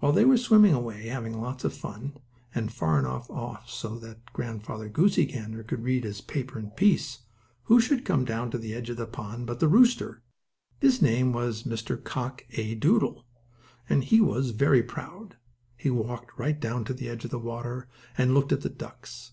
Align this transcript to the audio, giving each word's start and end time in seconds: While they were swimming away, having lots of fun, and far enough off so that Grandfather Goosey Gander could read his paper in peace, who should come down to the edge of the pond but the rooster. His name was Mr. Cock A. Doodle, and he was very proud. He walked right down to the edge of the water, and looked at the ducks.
While 0.00 0.12
they 0.12 0.26
were 0.26 0.36
swimming 0.36 0.74
away, 0.74 1.06
having 1.06 1.40
lots 1.40 1.64
of 1.64 1.72
fun, 1.72 2.18
and 2.54 2.70
far 2.70 2.98
enough 2.98 3.30
off 3.30 3.70
so 3.70 3.98
that 4.00 4.30
Grandfather 4.34 4.90
Goosey 4.90 5.24
Gander 5.24 5.62
could 5.62 5.82
read 5.82 6.04
his 6.04 6.20
paper 6.20 6.58
in 6.58 6.72
peace, 6.72 7.20
who 7.62 7.80
should 7.80 8.04
come 8.04 8.26
down 8.26 8.50
to 8.50 8.58
the 8.58 8.74
edge 8.74 8.90
of 8.90 8.98
the 8.98 9.06
pond 9.06 9.46
but 9.46 9.58
the 9.58 9.66
rooster. 9.68 10.22
His 10.78 11.00
name 11.00 11.32
was 11.32 11.62
Mr. 11.62 11.96
Cock 11.96 12.44
A. 12.50 12.74
Doodle, 12.74 13.24
and 13.88 14.04
he 14.04 14.20
was 14.20 14.50
very 14.50 14.82
proud. 14.82 15.36
He 15.78 15.88
walked 15.88 16.38
right 16.38 16.60
down 16.60 16.84
to 16.84 16.92
the 16.92 17.08
edge 17.08 17.24
of 17.24 17.30
the 17.30 17.38
water, 17.38 17.88
and 18.18 18.34
looked 18.34 18.52
at 18.52 18.60
the 18.60 18.68
ducks. 18.68 19.32